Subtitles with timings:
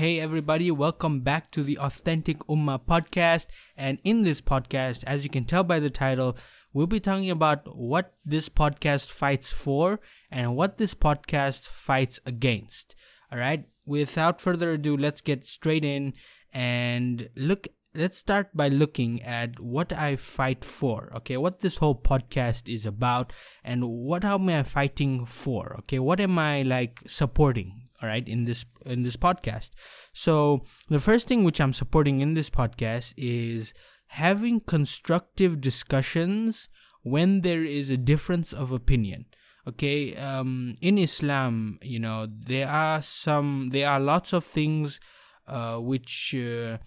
[0.00, 3.48] Hey, everybody, welcome back to the Authentic Ummah podcast.
[3.76, 6.38] And in this podcast, as you can tell by the title,
[6.72, 10.00] we'll be talking about what this podcast fights for
[10.30, 12.94] and what this podcast fights against.
[13.30, 16.14] All right, without further ado, let's get straight in
[16.54, 17.68] and look.
[17.94, 21.14] Let's start by looking at what I fight for.
[21.16, 25.76] Okay, what this whole podcast is about and what am I fighting for?
[25.80, 27.89] Okay, what am I like supporting?
[28.02, 29.70] All right in this in this podcast.
[30.12, 33.74] So the first thing which i'm supporting in this podcast is
[34.08, 36.68] having constructive discussions
[37.02, 39.26] when there is a difference of opinion
[39.66, 40.16] okay?
[40.16, 45.00] Um, in islam you know there are some there are lots of things
[45.46, 46.78] uh, which uh,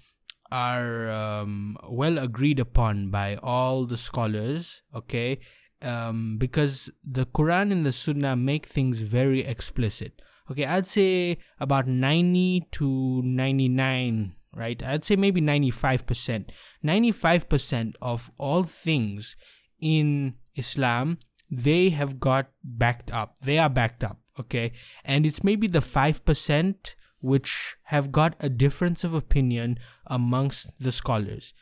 [0.52, 5.40] are um, well agreed upon by all the scholars okay?
[5.82, 11.88] Um, because the quran and the sunnah make things very explicit okay i'd say about
[11.88, 14.84] 90 to 99 right?
[14.84, 16.50] I'd say maybe 95%
[16.84, 19.36] 95% of all things
[19.80, 21.18] in islam
[21.56, 23.38] they have got backed up.
[23.42, 24.72] They are backed up okay?
[25.06, 29.78] And it's maybe the 5% which have got a difference of opinion
[30.08, 31.54] amongst the scholars.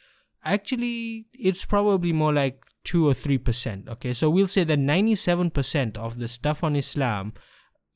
[0.43, 4.13] Actually it's probably more like 2 or 3% okay?
[4.13, 7.33] So we'll say that 97% of the stuff on islam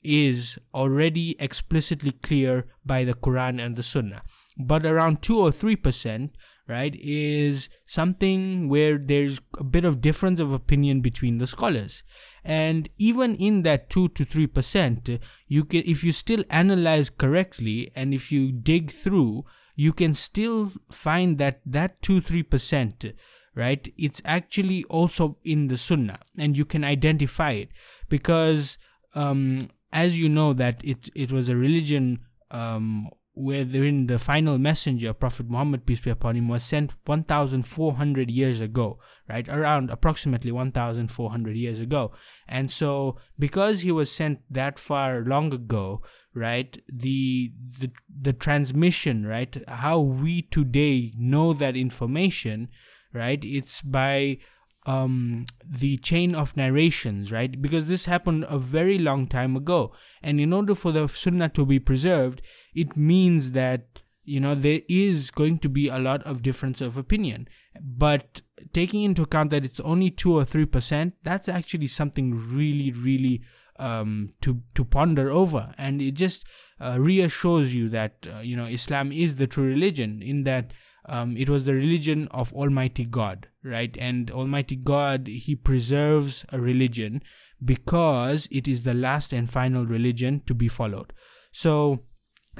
[0.05, 4.23] is already explicitly clear by the Quran and the Sunnah.
[4.57, 6.31] But around 2 or 3%,
[6.67, 12.03] right, is something where there's a bit of difference of opinion between the scholars.
[12.43, 18.13] And even in that 2 to 3%, you can if you still analyze correctly and
[18.13, 23.13] if you dig through, you can still find that that 2 3%
[23.55, 27.69] right it's actually also in the sunnah and you can identify it
[28.09, 28.77] because
[29.15, 32.19] um, as you know that it it was a religion
[32.51, 38.61] um, wherein the final messenger, Prophet Muhammad, peace be upon him, was sent 1,400 years
[38.61, 38.97] ago,
[39.27, 39.47] right?
[39.49, 42.13] Around approximately 1,400 years ago.
[42.47, 46.01] And so, because he was sent that far long ago,
[46.33, 52.69] right, the, the, the transmission, right, how we today know that information,
[53.13, 54.37] right, it's by
[54.85, 57.61] um, the chain of narrations, right?
[57.61, 59.93] Because this happened a very long time ago.
[60.21, 62.41] And in order for the sunnah to be preserved,
[62.73, 66.97] it means that, you know, there is going to be a lot of difference of
[66.97, 67.47] opinion.
[67.81, 68.41] But
[68.73, 73.41] taking into account that it's only 2 or 3%, that's actually something really, really
[73.77, 75.73] um, to, to ponder over.
[75.77, 76.45] And it just
[76.79, 80.71] uh, reassures you that, uh, you know, Islam is the true religion in that
[81.07, 83.95] um, it was the religion of Almighty God, right?
[83.99, 87.21] And Almighty God, He preserves a religion
[87.63, 91.13] because it is the last and final religion to be followed.
[91.51, 92.03] So,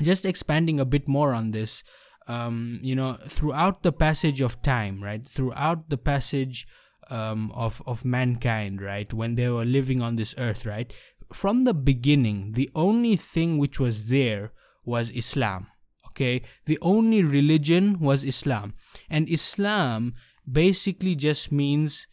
[0.01, 1.83] just expanding a bit more on this,
[2.28, 5.25] um, you know, throughout the passage of time, right?
[5.25, 6.67] Throughout the passage
[7.09, 9.12] um, of of mankind, right?
[9.12, 10.94] When they were living on this earth, right?
[11.33, 15.67] From the beginning, the only thing which was there was Islam
[16.16, 18.74] okay the only religion was islam.
[19.09, 20.14] And islam
[20.50, 22.08] basically just means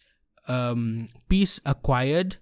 [0.48, 2.36] um, peace acquired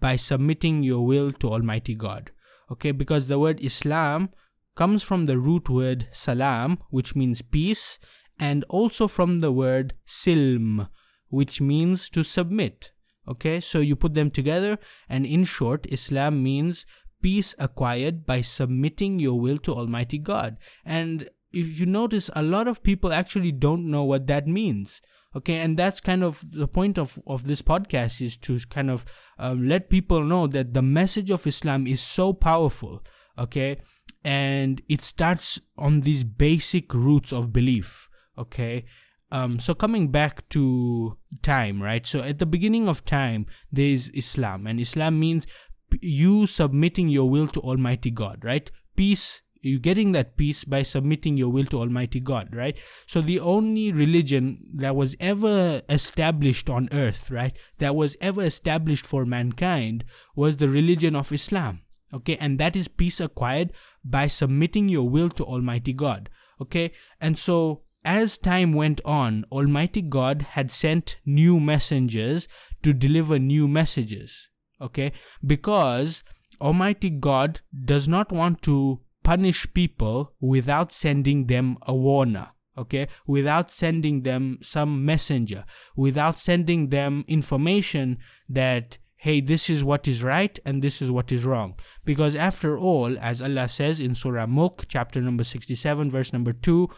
[0.00, 2.32] by submitting your will to almighty god.
[2.70, 4.30] Okay because the word islam
[4.74, 7.98] comes from the root word salam which means peace
[8.40, 10.88] and also from the word silm
[11.28, 12.90] which means to submit.
[13.28, 16.84] Okay so you put them together and in short islam means
[17.24, 20.58] peace acquired by submitting your will to Almighty God.
[20.84, 25.00] And if you notice, a lot of people actually don't know what that means.
[25.34, 29.06] Okay, and that's kind of the point of, of this podcast is to kind of
[29.38, 33.02] um, let people know that the message of Islam is so powerful.
[33.38, 33.78] Okay,
[34.22, 38.10] and it starts on these basic roots of belief.
[38.38, 38.84] Okay,
[39.32, 42.06] um, so coming back to time, right?
[42.06, 45.46] So at the beginning of time, there is Islam, and Islam means
[46.02, 48.70] you submitting your will to Almighty God, right?
[48.96, 52.78] Peace you're getting that peace by submitting your will to Almighty God, right?
[53.06, 59.06] So the only religion that was ever established on earth, right, that was ever established
[59.06, 60.04] for mankind
[60.36, 61.80] was the religion of Islam.
[62.12, 63.72] Okay, and that is peace acquired
[64.04, 66.28] by submitting your will to Almighty God.
[66.60, 72.46] Okay, and so as time went on, Almighty God had sent new messengers
[72.82, 74.50] to deliver new messages
[74.80, 75.12] okay
[75.46, 76.22] because
[76.60, 83.70] almighty god does not want to punish people without sending them a warner okay without
[83.70, 85.64] sending them some messenger
[85.96, 88.18] without sending them information
[88.48, 91.74] that hey, this is what is right and this is what is wrong.
[92.04, 96.90] Because after all, as Allah says in Surah Mulk, chapter number 67, verse number 2,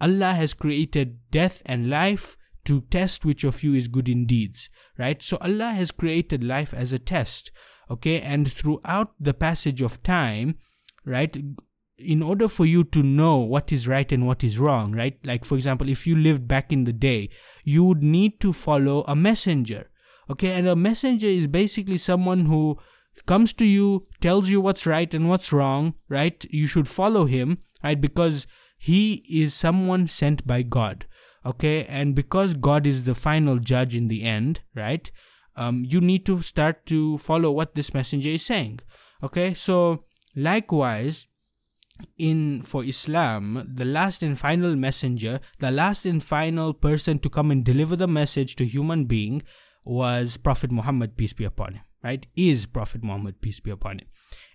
[0.00, 4.68] Allah has created death and life to test which of you is good in deeds,
[4.98, 5.22] right?
[5.22, 7.50] So Allah has created life as a test,
[7.90, 8.20] okay?
[8.20, 10.58] And throughout the passage of time,
[11.04, 11.36] right?
[11.98, 15.18] In order for you to know what is right and what is wrong, right?
[15.24, 17.30] Like, for example, if you lived back in the day,
[17.64, 19.88] you would need to follow a messenger,
[20.30, 20.52] okay?
[20.52, 22.78] And a messenger is basically someone who
[23.24, 26.44] comes to you, tells you what's right and what's wrong, right?
[26.50, 28.00] You should follow him, right?
[28.00, 28.46] Because
[28.76, 31.06] he is someone sent by God
[31.46, 35.10] okay and because god is the final judge in the end right
[35.56, 38.80] um, you need to start to follow what this messenger is saying.
[39.22, 40.04] Okay so
[40.34, 41.28] likewise
[42.18, 47.50] in for islam the last and final messenger the last and final person to come
[47.50, 49.42] and deliver the message to human being
[49.82, 52.26] was prophet muhammad peace be upon him right?
[52.36, 54.08] Is prophet muhammad peace be upon him.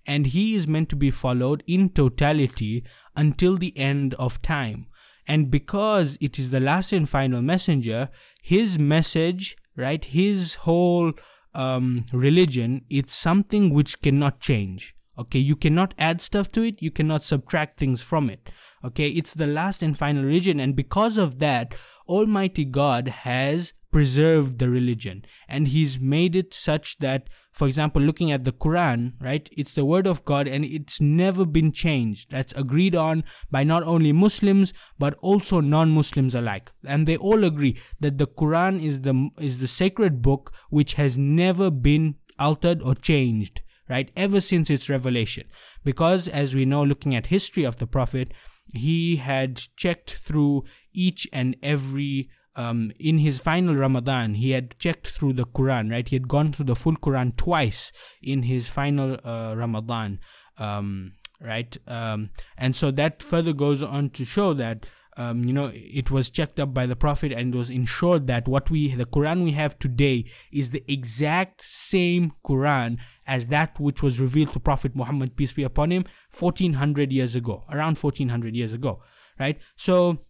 [0.06, 2.84] And he is meant to be followed in totality
[3.16, 4.86] until the end of time
[5.32, 8.10] and because it is the last and final messenger,
[8.44, 11.14] his message, right, his whole
[11.54, 14.94] um, religion, it's something which cannot change.
[15.18, 18.52] Okay, you cannot add stuff to it, you cannot subtract things from it.
[18.84, 21.78] Okay, it's the last and final religion, and because of that,
[22.10, 25.26] Almighty God has preserved the religion.
[25.48, 29.84] And he's made it such that for example looking at the quran right it's the
[29.84, 32.32] word of god and it's never been changed.
[32.32, 36.72] That's agreed on by not only muslims but also non-muslims alike.
[36.86, 41.18] And they all agree that the quran is the is the sacred book which has
[41.18, 45.46] never been altered or changed right ever since its revelation.
[45.84, 48.34] Because as we know looking at history of the prophet
[48.74, 55.08] he had checked through each and every um, in his final Ramadan, he had checked
[55.08, 56.08] through the Quran, right?
[56.08, 60.20] He had gone through the full Quran twice in his final uh, Ramadan,
[60.58, 61.76] um, right?
[61.88, 64.86] Um, and so that further goes on to show that.
[65.18, 68.48] Um, you know, it was checked up by the Prophet and it was ensured that
[68.48, 74.02] what we, the Quran we have today, is the exact same Quran as that which
[74.02, 76.06] was revealed to Prophet Muhammad, peace be upon him,
[76.40, 79.02] 1400 years ago, around 1400 years ago,
[79.38, 79.60] right?
[79.76, 80.22] So,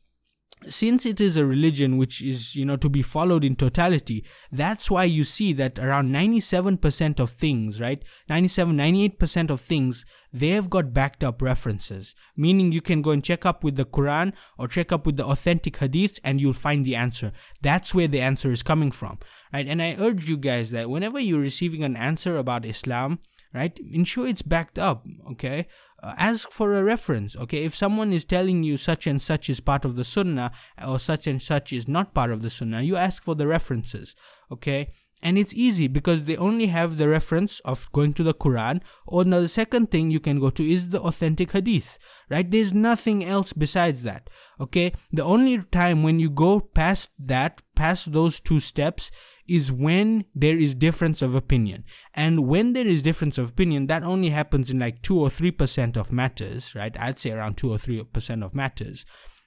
[0.67, 4.91] since it is a religion which is you know to be followed in totality that's
[4.91, 8.03] why you see that around 97% of things right?
[8.29, 12.15] 97 98% of things they have got backed up references.
[12.37, 15.25] Meaning you can go and check up with the quran or check up with the
[15.25, 17.33] authentic hadiths and you'll find the answer.
[17.61, 19.19] That's where the answer is coming from
[19.53, 19.67] right?
[19.67, 23.19] And i urge you guys that whenever you're receiving an answer about islam
[23.53, 25.67] right ensure it's backed up okay
[26.03, 27.63] Uh, ask for a reference okay?
[27.63, 30.51] If someone is telling you such and such is part of the sunnah
[30.87, 34.15] or such and such is not part of the sunnah you ask for the references
[34.51, 34.89] okay
[35.21, 38.81] and it's easy because they only have the reference of going to the Quran.
[39.07, 41.99] Or now the second thing you can go to is the authentic hadith
[42.31, 42.49] right?
[42.49, 44.29] There's nothing else besides that
[44.59, 44.93] okay?
[45.11, 49.11] The only time when you go past that past those two steps
[49.47, 51.83] is when there is difference of opinion.
[52.13, 55.97] And when there is difference of opinion that only happens in like 2 or 3%
[55.97, 56.99] of matters right?
[56.99, 59.05] I'd say around 2 or 3% of matters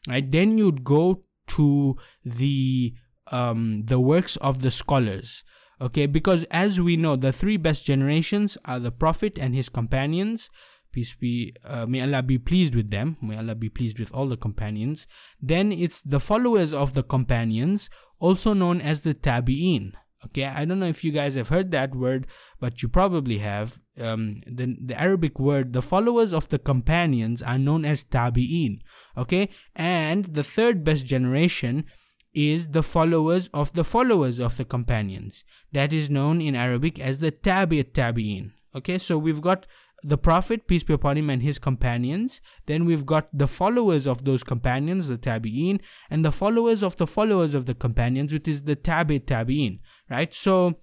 [0.09, 0.31] right?
[0.31, 2.94] Then you'd go to the
[3.32, 5.43] um the works of the scholars
[5.81, 10.50] okay because as we know the three best generations are the prophet and his companions.
[10.93, 13.17] Peace be uh, may allah be pleased with them.
[13.21, 15.09] May allah be pleased with all the companions.
[15.41, 17.90] Then it's the followers of the companions
[18.21, 19.93] also known as the tabi'in
[20.25, 22.26] okay i don't know if you guys have heard that word
[22.61, 23.78] but you probably have.
[24.00, 28.78] Um, the, the arabic word the followers of the companions are known as tabi'in
[29.16, 31.85] okay and the third best generation
[32.35, 35.45] is the followers of the followers of the companions.
[35.73, 38.53] That is known in Arabic as the Tabi'at Tabi'in.
[38.75, 39.67] Okay, so we've got
[40.03, 42.41] the Prophet, peace be upon him, and his companions.
[42.67, 47.07] Then we've got the followers of those companions, the Tabi'in, and the followers of the
[47.07, 49.79] followers of the companions, which is the Tabi'at Tabi'in.
[50.11, 50.35] Right?
[50.35, 50.81] So,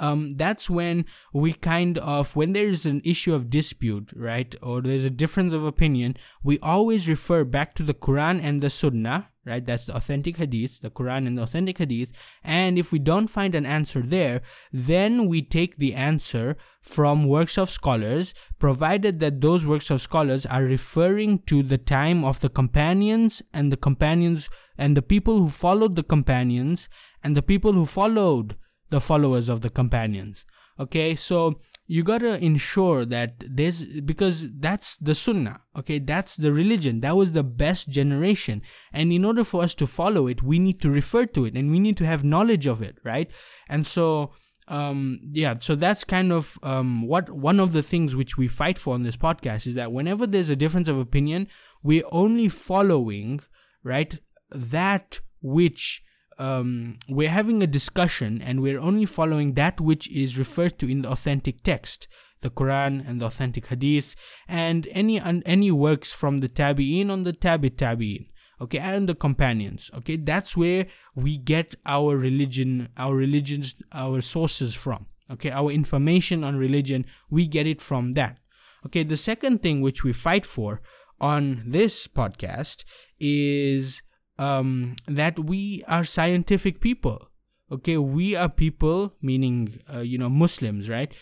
[0.00, 4.80] um, that's when we kind of when there is an issue of dispute right or
[4.80, 9.30] there's a difference of opinion we always refer back to the quran and the sunnah
[9.48, 9.64] right?
[9.64, 12.12] That's the authentic hadith, the Quran and the authentic hadith.
[12.44, 17.58] And if we don't find an answer there, then we take the answer from works
[17.58, 22.48] of scholars, provided that those works of scholars are referring to the time of the
[22.48, 26.88] companions and the companions and the people who followed the companions
[27.24, 28.56] and the people who followed
[28.90, 30.44] the followers of the companions.
[30.80, 35.98] Okay, so you gotta ensure that there's because that's the sunnah okay?
[35.98, 37.00] That's the religion.
[37.00, 38.62] That was the best generation.
[38.92, 41.70] And in order for us to follow it we need to refer to it and
[41.70, 43.30] we need to have knowledge of it right?
[43.68, 44.32] And so
[44.68, 48.78] um, yeah, so that's kind of um, what one of the things which we fight
[48.78, 51.48] for on this podcast is that whenever there's a difference of opinion,
[51.82, 53.40] we're only following
[53.82, 56.02] right that which
[56.38, 61.02] um, we're having a discussion and we're only following that which is referred to in
[61.02, 62.08] the authentic text,
[62.40, 64.14] the Quran and the authentic Hadith,
[64.46, 68.26] and any any works from the Tabi'in on the Tabi Tabi'in
[68.60, 70.16] okay and the companions okay?
[70.16, 75.50] That's where we get our religion our religions our sources from okay?
[75.50, 78.38] Our information on religion we get it from that
[78.86, 79.02] okay?
[79.02, 80.80] The second thing which we fight for
[81.20, 82.84] on this podcast
[83.18, 84.02] is
[84.38, 87.28] um, that we are scientific people
[87.70, 91.14] okay we are people meaning uh, you know muslims right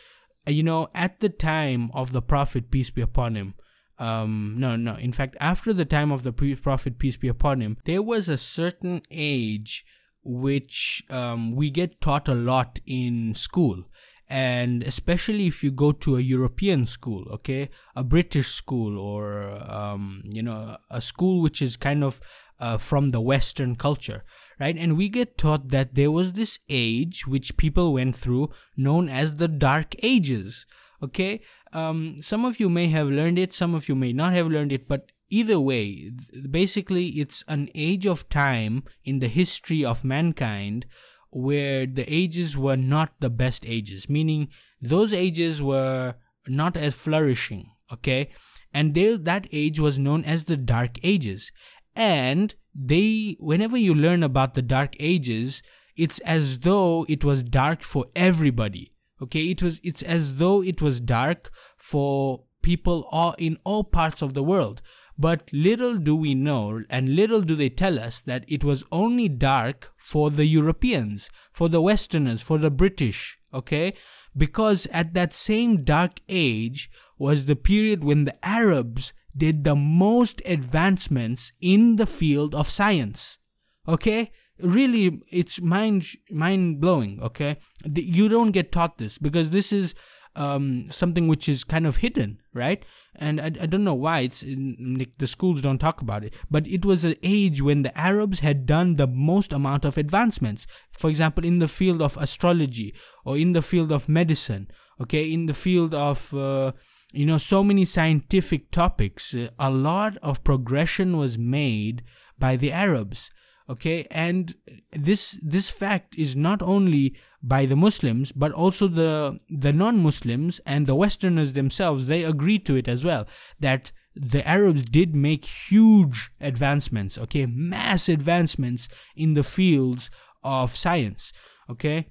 [0.47, 3.55] uh, you know at the time of the prophet peace be upon him
[3.99, 4.95] um, no, no.
[4.97, 8.39] In fact, after the time of the Prophet, peace be upon him, there was a
[8.39, 9.85] certain age
[10.23, 13.85] which um, we get taught a lot in school.
[14.29, 20.23] And especially if you go to a European school, okay, a British school, or, um,
[20.25, 22.21] you know, a school which is kind of
[22.59, 24.25] uh, from the Western culture,
[24.59, 24.77] right?
[24.77, 29.35] And we get taught that there was this age which people went through known as
[29.35, 30.67] the Dark Ages
[31.03, 31.41] okay?
[31.73, 34.73] Um, some of you may have learned it some of you may not have learned
[34.73, 36.13] it but either way
[36.51, 40.87] basically it's an age of time in the history of mankind
[41.31, 44.49] where the ages were not the best ages meaning
[44.81, 46.15] those ages were
[46.49, 48.31] not as flourishing okay?
[48.73, 51.53] And they, that age was known as the dark ages
[51.97, 55.63] and they whenever you learn about the dark ages
[55.97, 59.51] it's as though it was dark for everybody okay?
[59.51, 64.35] It was it's as though it was dark for people all in all parts of
[64.35, 64.83] the world.
[65.19, 69.29] But little do we know and little do they tell us that it was only
[69.29, 73.95] dark for the europeans for the westerners for the british okay?
[74.37, 80.43] Because at that same dark age was the period when the arabs did the most
[80.47, 83.39] advancements in the field of science.
[83.87, 84.31] Okay?
[84.59, 87.59] Really it's mind mind blowing okay
[87.95, 89.95] you don't get taught this because this is
[90.35, 92.83] um, something which is kind of hidden right?
[93.17, 96.67] And i, I don't know why it's in, the schools don't talk about it but
[96.67, 100.67] it was an age when the arabs had done the most amount of advancements.
[100.91, 102.95] For example in the field of astrology
[103.27, 105.31] or in the field of medicine okay?
[105.31, 106.73] In the field of uh,
[107.13, 112.03] you know so many scientific topics uh, a lot of progression was made
[112.39, 113.31] by the arabs
[113.69, 114.07] okay?
[114.11, 114.55] And
[114.93, 120.87] this this fact is not only by the muslims but also the the non-muslims and
[120.87, 123.27] the westerners themselves they agree to it as well
[123.61, 127.47] that the arabs did make huge advancements okay?
[127.47, 130.11] Mass advancements in the fields
[130.43, 131.33] of science
[131.69, 132.11] okay?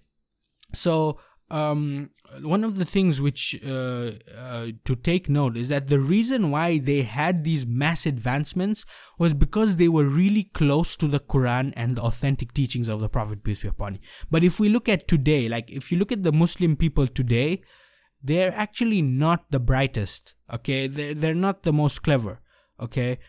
[0.73, 1.19] So
[1.51, 2.09] um,
[2.41, 6.79] one of the things which uh, uh, to take note is that the reason why
[6.79, 8.83] they had these mass advancements
[9.19, 13.09] was because they were really close to the Quran and the authentic teachings of the
[13.09, 14.01] Prophet peace be upon him.
[14.31, 17.61] But if we look at today, like if you look at the Muslim people today,
[18.23, 20.33] they're actually not the brightest.
[20.51, 22.41] Okay, they're they're not the most clever.
[22.79, 23.19] Okay,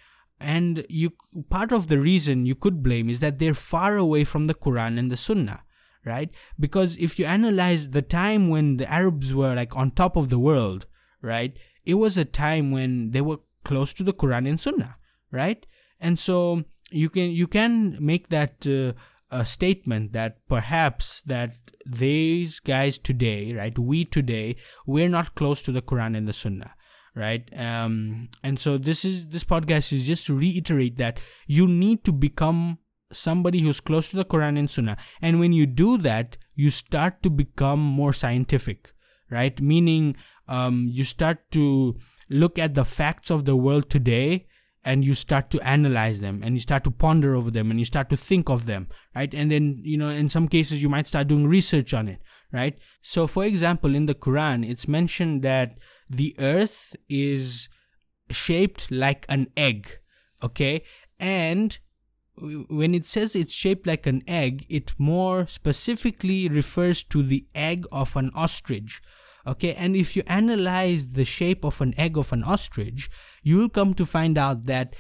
[0.41, 1.11] and you
[1.51, 4.99] part of the reason you could blame is that they're far away from the Quran
[4.99, 5.65] and the Sunnah
[6.07, 6.31] right?
[6.59, 10.39] Because if you analyze the time when the Arabs were like on top of the
[10.39, 10.87] world,
[11.21, 11.59] right?
[11.85, 14.97] It was a time when they were close to the Quran and Sunnah,
[15.33, 15.67] right?
[16.01, 18.93] And so you can you can make that uh,
[19.31, 23.77] a statement that perhaps that these guys today, right?
[23.77, 26.73] We today we're not close to the Quran and the Sunnah
[27.19, 32.05] right um and so this is this podcast is just to reiterate that you need
[32.05, 32.77] to become
[33.13, 34.97] somebody who's close to the Quran and Sunnah.
[35.21, 38.93] And when you do that, you start to become more scientific,
[39.31, 39.61] right?
[39.61, 40.17] Meaning,
[40.49, 41.97] um, you start to
[42.29, 44.47] look at the facts of the world today
[44.85, 47.85] and you start to analyze them and you start to ponder over them and you
[47.85, 49.35] start to think of them, right?
[49.35, 52.21] And then, you know, in some cases, you might start doing research on it,
[52.53, 52.77] right?
[53.03, 55.75] So, for example, in the Quran, it's mentioned that
[56.09, 57.69] the earth is
[58.31, 59.89] shaped like an egg,
[60.43, 60.85] okay?
[61.19, 61.77] And
[62.39, 67.87] when it says it's shaped like an egg, it more specifically refers to the egg
[67.91, 69.01] of an ostrich.
[69.47, 73.09] Okay, and if you analyze the shape of an egg of an ostrich,
[73.43, 74.97] you'll come to find out that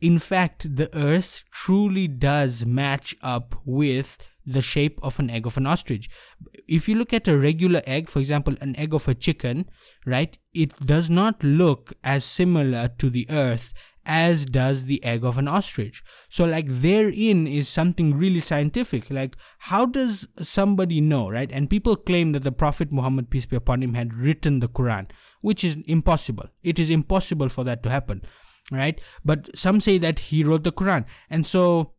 [0.00, 5.56] in fact the earth truly does match up with the shape of an egg of
[5.56, 6.08] an ostrich.
[6.68, 9.70] If you look at a regular egg, for example, an egg of a chicken,
[10.06, 13.72] right, it does not look as similar to the earth
[14.06, 16.02] as does the egg of an ostrich.
[16.28, 19.10] So, like, therein is something really scientific.
[19.10, 21.50] Like, how does somebody know, right?
[21.50, 25.10] And people claim that the Prophet Muhammad, peace be upon him, had written the Quran,
[25.42, 26.46] which is impossible.
[26.62, 28.22] It is impossible for that to happen,
[28.72, 29.00] right?
[29.24, 31.04] But some say that he wrote the Quran.
[31.28, 31.94] And so,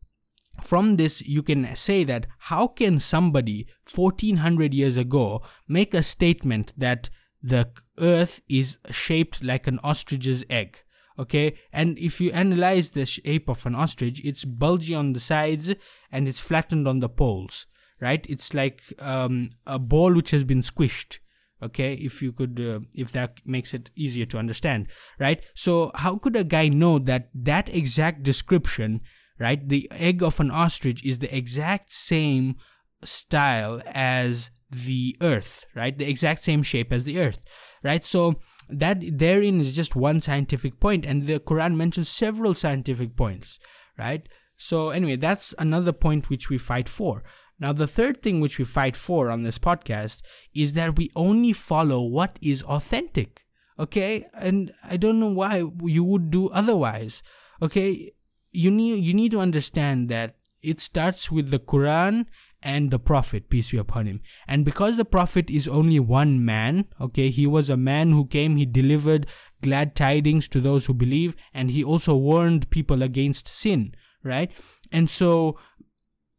[0.62, 6.74] from this you can say that how can somebody 1400 years ago make a statement
[6.78, 7.10] that
[7.42, 10.84] the earth is shaped like an ostrich's egg
[11.22, 11.56] okay?
[11.72, 15.74] And if you analyze the shape of an ostrich it's bulgy on the sides
[16.12, 17.68] and it's flattened on the poles
[18.00, 18.26] right?
[18.28, 21.20] It's like um, a ball which has been squished
[21.64, 21.94] okay?
[21.94, 24.88] If you could uh, if that makes it easier to understand
[25.20, 25.46] right?
[25.54, 29.02] So how could a guy know that that exact description
[29.40, 29.68] right?
[29.68, 32.58] The egg of an ostrich is the exact same
[33.04, 35.98] style as the earth, right?
[35.98, 37.44] The exact same shape as the earth,
[37.84, 38.04] right?
[38.04, 38.36] So
[38.70, 43.60] that therein is just one scientific point, and the Quran mentions several scientific points,
[43.98, 44.28] right?
[44.56, 47.24] So anyway, that's another point which we fight for.
[47.60, 50.22] Now, the third thing which we fight for on this podcast
[50.56, 53.46] is that we only follow what is authentic.
[53.78, 57.24] Okay, and I don't know why you would do otherwise.
[57.62, 58.12] Okay,
[58.52, 62.26] you need you need to understand that it starts with the Quran
[62.64, 64.22] and the Prophet, peace be upon him.
[64.48, 68.56] And because the Prophet is only one man, okay, he was a man who came,
[68.56, 69.28] he delivered
[69.62, 74.52] glad tidings to those who believe, and he also warned people against sin, right?
[74.92, 75.58] And so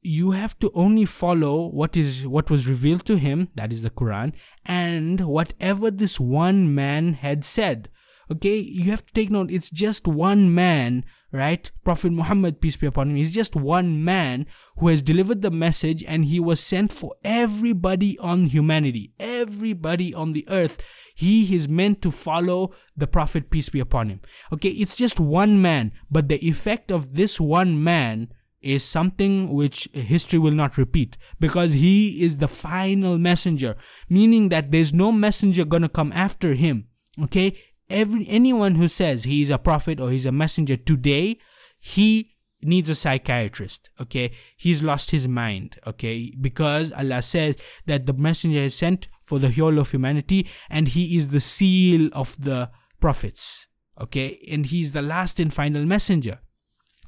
[0.02, 3.90] you have to only follow what is what was revealed to him, that is the
[3.90, 4.32] Quran,
[4.66, 7.88] and whatever this one man had said.
[8.32, 11.72] Okay, you have to take note, it's just one man right?
[11.82, 14.46] Prophet Muhammad, peace be upon him, is just one man
[14.76, 20.32] who has delivered the message and he was sent for everybody on humanity, everybody on
[20.32, 20.84] the earth.
[21.14, 24.20] He is meant to follow the Prophet, peace be upon him.
[24.52, 28.28] Okay, it's just one man, but the effect of this one man
[28.60, 33.74] is something which history will not repeat because he is the final messenger,
[34.08, 36.86] meaning that there's no messenger gonna come after him.
[37.24, 37.54] Okay,
[37.92, 41.38] every anyone who says he is a prophet or he's a messenger today,
[41.78, 42.32] he
[42.62, 44.30] needs a psychiatrist okay?
[44.56, 46.32] He's lost his mind okay?
[46.40, 51.16] Because allah says that the messenger is sent for the whole of humanity and he
[51.16, 53.66] is the seal of the prophets
[54.00, 54.38] okay?
[54.50, 56.38] And he's the last and final messenger.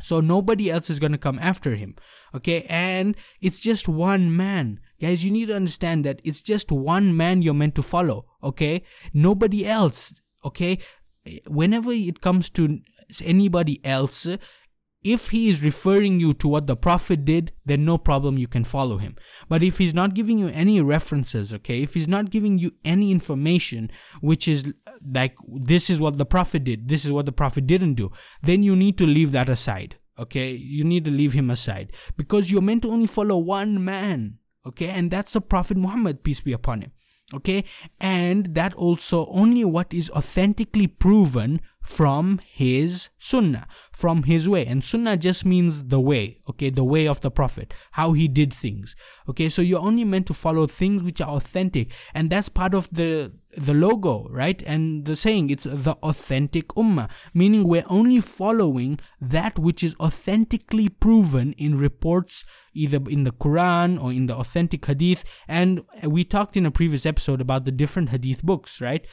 [0.01, 1.95] So nobody else is going to come after him
[2.35, 2.67] okay?
[2.69, 4.81] And it's just one man.
[5.01, 8.83] Guys you need to understand that it's just one man you're meant to follow okay?
[9.13, 10.79] Nobody else okay?
[11.47, 12.81] Whenever it comes to
[13.25, 14.27] anybody else
[15.03, 18.65] if he is referring you to what the prophet did then no problem you can
[18.65, 19.15] follow him.
[19.49, 23.11] But if he's not giving you any references okay if he's not giving you any
[23.11, 24.75] information which is
[25.15, 28.11] like this is what the prophet did this is what the prophet didn't do
[28.43, 30.53] then you need to leave that aside okay?
[30.53, 31.93] You need to leave him aside.
[32.17, 34.89] Because you're meant to only follow one man okay?
[34.89, 36.93] And that's the prophet muhammad peace be upon him
[37.33, 37.65] okay?
[38.01, 44.65] And that also only what is authentically proven from his sunnah from his way.
[44.65, 46.71] And sunnah just means the way okay?
[46.71, 48.97] The way of the prophet how he did things
[49.29, 49.49] okay?
[49.49, 51.93] So you're only meant to follow things which are authentic.
[52.15, 54.63] And that's part of the the logo right?
[54.67, 60.89] And the saying it's the authentic ummah meaning we're only following that which is authentically
[60.89, 65.25] proven in reports either in the quran or in the authentic hadith.
[65.47, 69.07] And we talked in a previous episode about the different hadith books right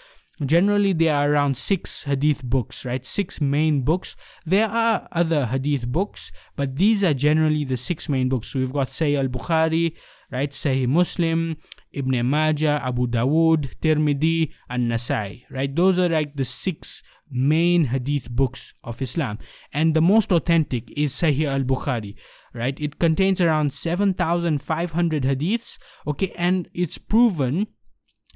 [0.46, 3.06] generally there are around six hadith books right?
[3.06, 4.16] Six main books.
[4.46, 8.48] There are other hadith books but these are generally the six main books.
[8.48, 9.96] So we've got sahih al-bukhari
[10.32, 10.52] right?
[10.52, 11.58] Sahih muslim
[11.92, 15.76] ibn majah abu dawood tirmidhi and nasai right?
[15.76, 19.38] Those are like the six main hadith books of islam.
[19.74, 22.16] And the most authentic is sahih al-bukhari
[22.54, 22.80] right?
[22.80, 25.78] It contains around 7500 hadiths
[26.08, 26.34] okay?
[26.38, 27.68] And it's proven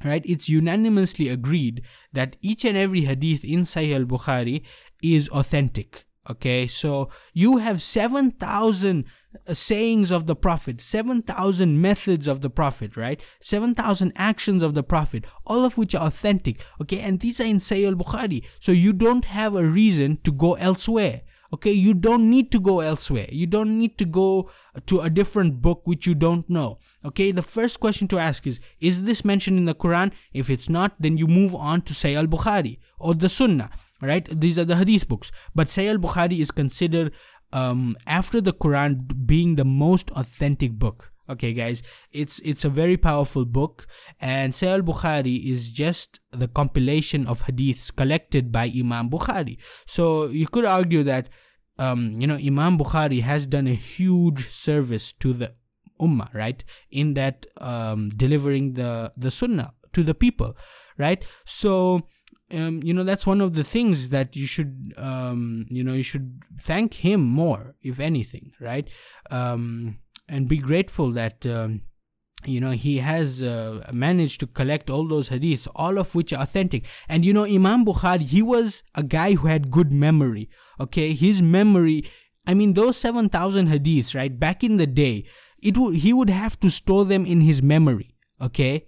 [0.03, 0.23] right?
[0.25, 4.65] It's unanimously agreed that each and every hadith in sahih al-bukhari
[5.01, 6.67] is authentic okay?
[6.67, 9.05] So you have 7000
[9.47, 13.23] uh, sayings of the prophet 7000 methods of the prophet right?
[13.41, 16.99] 7000 actions of the prophet all of which are authentic okay?
[16.99, 18.45] And these are in sahih al-bukhari.
[18.59, 21.21] So you don't have a reason to go elsewhere
[21.53, 23.27] Okay, you don't need to go elsewhere.
[23.29, 24.49] You don't need to go
[24.87, 26.79] to a different book which you don't know.
[27.03, 30.11] Okay, the first question to ask is Is this mentioned in the Quran?
[30.33, 33.69] If it's not, then you move on to Sahih al Bukhari or the Sunnah,
[34.01, 34.27] right?
[34.27, 35.31] These are the Hadith books.
[35.53, 37.13] But Sahih al Bukhari is considered
[37.53, 41.11] um, after the Quran being the most authentic book.
[41.27, 43.87] Okay, guys, it's it's a very powerful book,
[44.21, 49.57] and Sahih Bukhari is just the compilation of hadiths collected by Imam Bukhari.
[49.87, 51.29] So you could argue that,
[51.79, 55.55] um, you know, Imam Bukhari has done a huge service to the
[55.99, 56.63] ummah, right?
[56.91, 60.55] In that um, delivering the the sunnah to the people,
[60.99, 61.25] right?
[61.43, 62.07] So
[62.51, 66.03] um, you know that's one of the things that you should um, you know you
[66.03, 68.87] should thank him more if anything right
[69.31, 71.81] um, and be grateful that um,
[72.45, 76.41] you know he has uh, managed to collect all those hadiths all of which are
[76.41, 76.85] authentic.
[77.07, 81.13] And you know imam bukhari he was a guy who had good memory okay?
[81.13, 82.03] His memory
[82.47, 85.25] i mean those 7000 hadiths right back in the day
[85.61, 88.87] it would he would have to store them in his memory okay?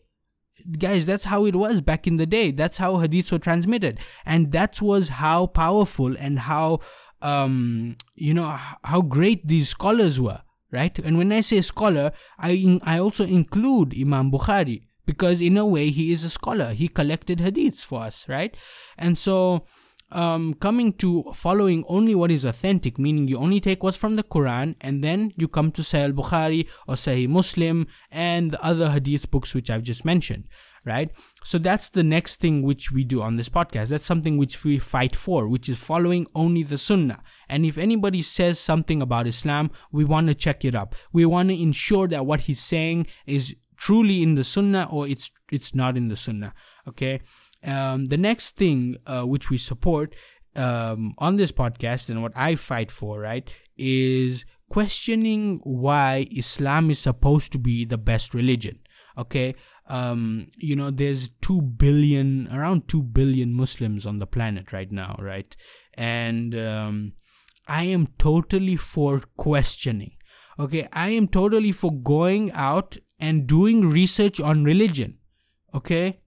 [0.78, 2.50] Guys that's how it was back in the day.
[2.52, 4.00] That's how hadiths were transmitted.
[4.26, 6.80] And that was how powerful and how
[7.22, 10.98] um you know how great these scholars were right?
[11.00, 15.90] And when i say scholar i i also include imam bukhari because in a way
[15.90, 16.72] he is a scholar.
[16.74, 18.56] He collected hadiths for us right?
[18.98, 19.64] And so
[20.12, 24.24] um, coming to following only what is authentic, meaning you only take what's from the
[24.24, 29.30] Quran and then you come to Sahih Bukhari or Sahih Muslim and the other hadith
[29.32, 30.46] books which I've just mentioned,
[30.86, 31.10] right?
[31.48, 33.88] So that's the next thing which we do on this podcast.
[33.88, 37.24] That's something which we fight for, which is following only the Sunnah.
[37.48, 40.94] And if anybody says something about Islam, we want to check it up.
[41.14, 45.32] We want to ensure that what he's saying is truly in the Sunnah or it's
[45.50, 46.54] it's not in the Sunnah.
[46.86, 47.22] Okay.
[47.64, 50.14] Um, the next thing uh, which we support
[50.58, 57.00] um, on this podcast and what I fight for, right, is questioning why Islam is
[57.00, 58.80] supposed to be the best religion.
[59.18, 59.56] Okay,
[59.90, 65.16] um, you know, there's two billion, around two billion Muslims on the planet right now,
[65.20, 65.56] right?
[65.96, 67.14] And um,
[67.68, 70.12] I am totally for questioning.
[70.60, 75.20] Okay, I am totally for going out and doing research on religion.
[75.74, 76.22] Okay,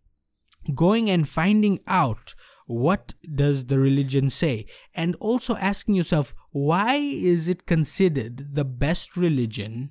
[0.75, 2.35] going and finding out
[2.66, 9.16] what does the religion say and also asking yourself why is it considered the best
[9.16, 9.90] religion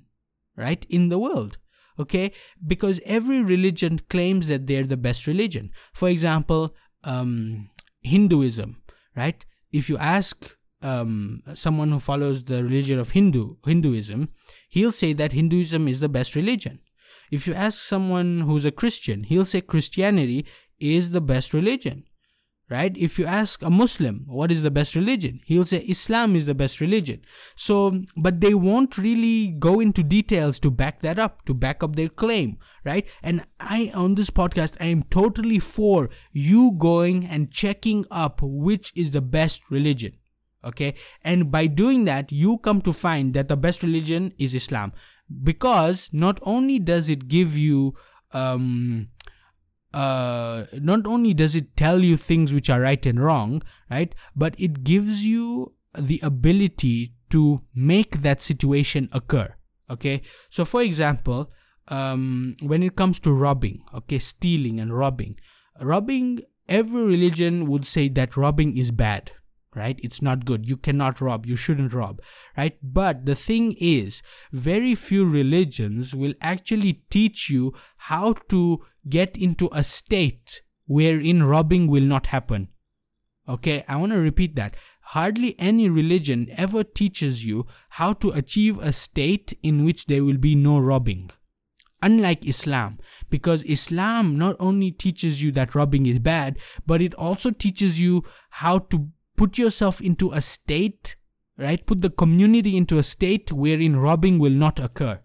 [0.56, 1.58] right in the world
[2.00, 2.32] okay?
[2.66, 5.70] Because every religion claims that they're the best religion.
[5.92, 7.70] For example um,
[8.02, 8.82] hinduism
[9.16, 9.44] right?
[9.72, 14.30] If you ask um, someone who follows the religion of hindu hinduism
[14.70, 16.80] he'll say that hinduism is the best religion.
[17.30, 20.46] If you ask someone who's a Christian, he'll say Christianity
[20.78, 22.04] is the best religion.
[22.70, 22.96] Right?
[22.96, 26.54] If you ask a Muslim what is the best religion, he'll say Islam is the
[26.54, 27.20] best religion.
[27.56, 31.96] So, but they won't really go into details to back that up, to back up
[31.96, 33.08] their claim, right?
[33.24, 38.92] And I, on this podcast, I am totally for you going and checking up which
[38.94, 40.12] is the best religion
[40.64, 44.92] okay and by doing that you come to find that the best religion is islam
[45.42, 47.94] because not only does it give you
[48.32, 49.08] um,
[49.92, 54.54] uh, not only does it tell you things which are right and wrong, right, but
[54.58, 59.54] it gives you the ability to make that situation occur.
[59.90, 61.50] Okay, so for example,
[61.88, 65.36] um, when it comes to robbing, okay, stealing and robbing,
[65.80, 69.32] robbing, every religion would say that robbing is bad,
[69.74, 69.98] right?
[70.02, 70.68] It's not good.
[70.68, 71.46] You cannot rob.
[71.46, 72.20] You shouldn't rob,
[72.56, 72.78] right?
[72.82, 74.22] But the thing is,
[74.52, 81.88] very few religions will actually teach you how to get into a state wherein robbing
[81.88, 82.68] will not happen.
[83.48, 84.76] Okay, I want to repeat that.
[85.00, 90.38] Hardly any religion ever teaches you how to achieve a state in which there will
[90.38, 91.30] be no robbing.
[92.02, 97.50] Unlike Islam, because Islam not only teaches you that robbing is bad, but it also
[97.50, 101.16] teaches you how to put yourself into a state,
[101.58, 101.84] right?
[101.84, 105.20] Put the community into a state wherein robbing will not occur.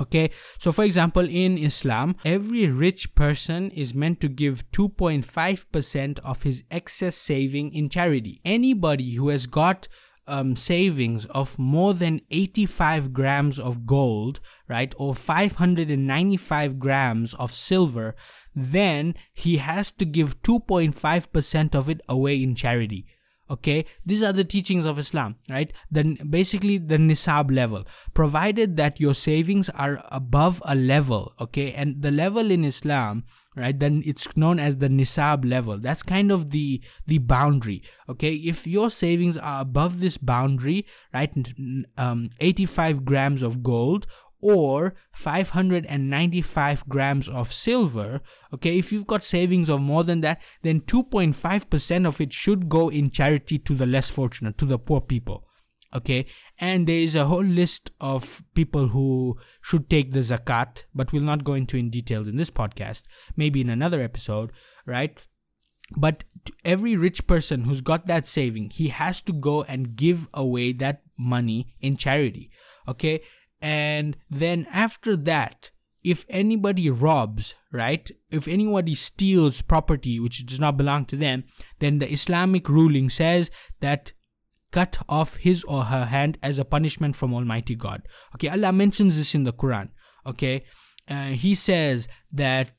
[0.00, 6.42] Okay, so for example, in Islam, every rich person is meant to give 2.5% of
[6.44, 8.40] his excess saving in charity.
[8.44, 9.88] Anybody who has got
[10.28, 18.14] um, savings of more than 85 grams of gold, right, or 595 grams of silver,
[18.54, 23.06] then he has to give 2.5% of it away in charity
[23.50, 23.84] okay?
[24.04, 25.72] These are the teachings of islam right?
[25.90, 27.86] Then basically the nisab level.
[28.14, 31.72] Provided that your savings are above a level okay?
[31.72, 33.24] And the level in islam
[33.56, 35.78] right then it's known as the nisab level.
[35.78, 38.34] That's kind of the the boundary okay?
[38.34, 41.34] If your savings are above this boundary right
[41.96, 44.06] um 85 grams of gold
[44.40, 48.20] or 595 grams of silver
[48.54, 52.88] okay if you've got savings of more than that then 2.5% of it should go
[52.88, 55.48] in charity to the less fortunate to the poor people
[55.94, 56.26] okay?
[56.58, 61.22] And there is a whole list of people who should take the zakat but we'll
[61.22, 63.02] not go into in details in this podcast
[63.36, 64.52] maybe in another episode
[64.86, 65.18] right?
[65.96, 66.24] But
[66.66, 71.02] every rich person who's got that saving he has to go and give away that
[71.18, 72.50] money in charity
[72.86, 73.20] okay
[73.60, 75.70] and then after that
[76.04, 81.44] if anybody robs right if anybody steals property which does not belong to them
[81.80, 84.12] then the islamic ruling says that
[84.70, 88.02] cut off his or her hand as a punishment from Almighty God.
[88.34, 89.90] Okay, Allah mentions this in the Quran.
[90.26, 90.62] Okay,
[91.08, 92.70] uh, He says that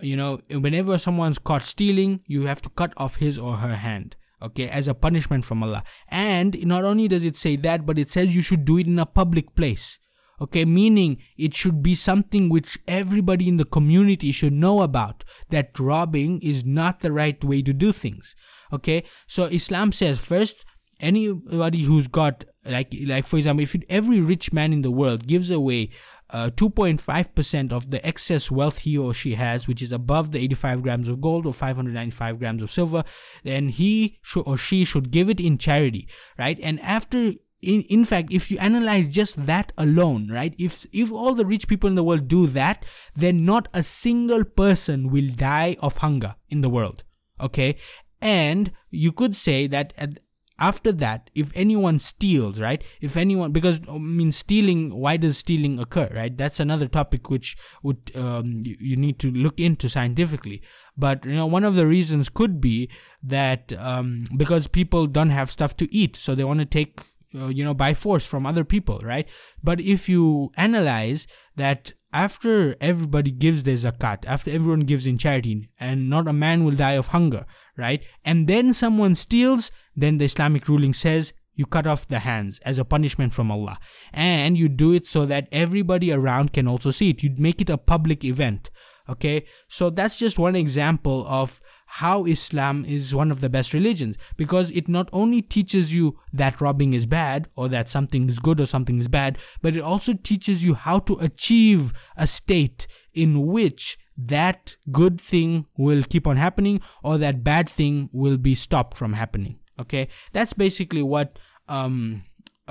[0.00, 4.16] you know whenever someone's caught stealing, you have to cut off his or her hand.
[4.40, 5.84] Okay, as a punishment from Allah.
[6.08, 8.98] And not only does it say that, but it says you should do it in
[8.98, 10.00] a public place.
[10.40, 15.24] Okay, meaning it should be something which everybody in the community should know about.
[15.50, 18.34] That robbing is not the right way to do things.
[18.72, 20.64] Okay, so Islam says first
[20.98, 25.50] anybody who's got like like for example if every rich man in the world gives
[25.50, 25.90] away
[26.32, 30.82] uh, 2.5% of the excess wealth he or she has, which is above the 85
[30.82, 33.04] grams of gold or 595 grams of silver,
[33.44, 36.58] then he or she should give it in charity, right?
[36.62, 41.34] And after in, in fact if you analyze just that alone right if if all
[41.34, 45.76] the rich people in the world do that then not a single person will die
[45.80, 47.04] of hunger in the world
[47.42, 47.76] okay?
[48.20, 50.18] And you could say that at,
[50.58, 55.80] after that if anyone steals right if anyone because i mean stealing why does stealing
[55.80, 56.36] occur right?
[56.36, 60.62] That's another topic which would um, you, you, need to look into scientifically.
[60.96, 62.90] But you know one of the reasons could be
[63.24, 67.00] that um, because people don't have stuff to eat so they want to take
[67.34, 69.28] uh, you know by force from other people right
[69.62, 75.70] but if you analyze that after everybody gives their zakat, after everyone gives in charity,
[75.80, 78.04] and not a man will die of hunger, right?
[78.24, 82.78] And then someone steals, then the Islamic ruling says you cut off the hands as
[82.78, 83.78] a punishment from Allah.
[84.12, 87.22] And you do it so that everybody around can also see it.
[87.22, 88.70] You make it a public event.
[89.08, 91.60] Okay, so that's just one example of
[91.96, 96.58] how Islam is one of the best religions because it not only teaches you that
[96.58, 100.14] robbing is bad or that something is good or something is bad, but it also
[100.14, 106.38] teaches you how to achieve a state in which that good thing will keep on
[106.38, 109.58] happening or that bad thing will be stopped from happening.
[109.78, 112.22] Okay, that's basically what um,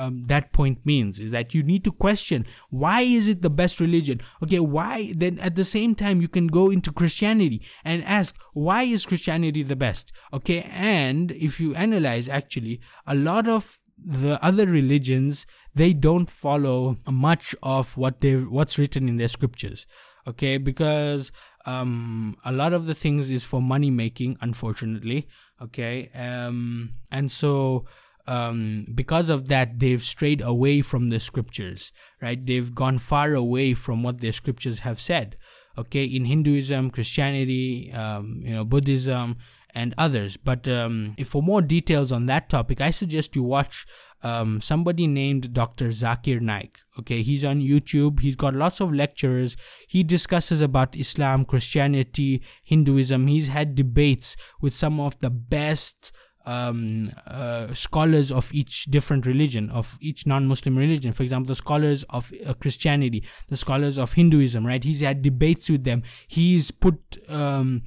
[0.01, 3.79] um, that point means is that you need to question why is it the best
[3.79, 4.19] religion?
[4.43, 8.81] Okay why then at the same time you can go into christianity and ask why
[8.83, 10.11] is christianity the best?
[10.33, 16.97] Okay and if you analyze actually a lot of the other religions they don't follow
[17.09, 19.85] much of what they what's written in their scriptures.
[20.27, 21.31] Okay because
[21.65, 25.27] um a lot of the things is for money making unfortunately.
[25.61, 27.85] Okay um and so
[28.27, 32.43] um, because of that, they've strayed away from the scriptures, right?
[32.43, 35.37] They've gone far away from what their scriptures have said.
[35.77, 39.37] Okay, in Hinduism, Christianity, um, you know, Buddhism,
[39.73, 40.37] and others.
[40.37, 43.85] But um, for more details on that topic, I suggest you watch
[44.23, 45.87] um, somebody named Dr.
[45.87, 46.79] Zakir Naik.
[46.99, 48.19] Okay, he's on YouTube.
[48.19, 49.57] He's got lots of lectures.
[49.87, 53.27] He discusses about Islam, Christianity, Hinduism.
[53.27, 56.11] He's had debates with some of the best
[56.45, 61.11] um, uh, scholars of each different religion, of each non-Muslim religion.
[61.11, 64.83] For example, the scholars of uh, Christianity, the scholars of Hinduism, right?
[64.83, 66.03] He's had debates with them.
[66.27, 67.83] He's put um,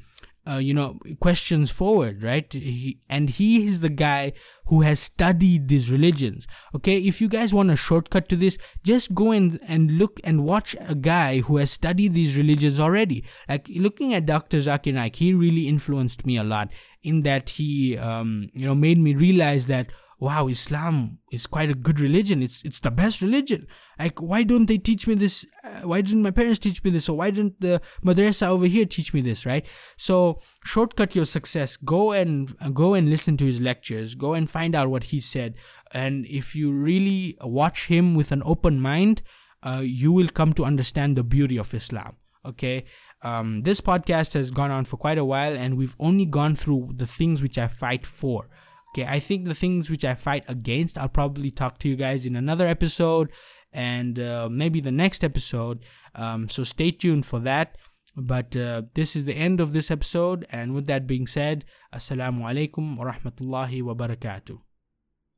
[0.48, 2.52] uh, you know questions forward right?
[2.52, 4.32] He, and he is the guy
[4.66, 6.46] who has studied these religions.
[6.74, 10.44] Okay if you guys want a shortcut to this just go and and look and
[10.44, 13.24] watch a guy who has studied these religions already.
[13.48, 17.96] Like looking at dr zakir naik he really influenced me a lot in that he
[17.98, 19.90] um, you know made me realize that
[20.24, 22.42] wow, Islam is quite a good religion.
[22.42, 23.66] It's it's the best religion.
[23.98, 25.46] Like, why don't they teach me this?
[25.62, 27.08] Uh, why didn't my parents teach me this?
[27.10, 29.44] Or why didn't the madrasa over here teach me this?
[29.44, 29.66] Right.
[29.96, 31.76] So shortcut your success.
[31.76, 34.14] Go and uh, go and listen to his lectures.
[34.14, 35.56] Go and find out what he said.
[35.92, 39.22] And if you really watch him with an open mind,
[39.62, 42.16] uh, you will come to understand the beauty of Islam.
[42.46, 42.84] Okay.
[43.22, 46.92] Um, this podcast has gone on for quite a while, and we've only gone through
[46.96, 48.48] the things which I fight for.
[48.94, 52.26] Okay, I think the things which I fight against, I'll probably talk to you guys
[52.26, 53.32] in another episode
[53.72, 55.80] and uh, maybe the next episode.
[56.14, 57.76] Um, so stay tuned for that.
[58.16, 62.42] But uh, this is the end of this episode, and with that being said, Assalamu
[62.42, 64.60] alaikum wa rahmatullahi wa barakatuh.